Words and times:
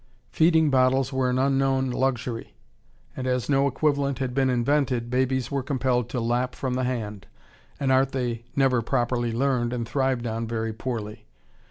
Feeding 0.31 0.71
bottles 0.71 1.13
were 1.13 1.29
an 1.29 1.37
unknown 1.37 1.91
luxury, 1.91 2.55
and, 3.15 3.27
as 3.27 3.47
no 3.47 3.67
equivalent 3.67 4.17
had 4.17 4.33
been 4.33 4.49
invented, 4.49 5.11
babies 5.11 5.51
were 5.51 5.61
compelled 5.61 6.09
to 6.09 6.19
lap 6.19 6.55
from 6.55 6.73
the 6.73 6.85
hand, 6.85 7.27
an 7.79 7.91
art 7.91 8.11
they 8.11 8.43
never 8.55 8.81
properly 8.81 9.31
learned 9.31 9.73
and 9.73 9.87
thrived 9.87 10.25
on 10.25 10.47
very 10.47 10.73
poorly. 10.73 11.27